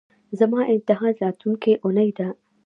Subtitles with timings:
[0.39, 2.27] زما امتحان راتلونکۍ اونۍ ده